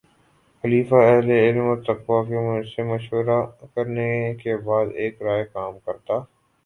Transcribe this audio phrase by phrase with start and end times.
[0.63, 3.39] خلیفہ اہلِ علم و تقویٰ سے مشورہ
[3.73, 4.09] کرنے
[4.41, 6.19] کے بعد ایک رائے قائم کرتا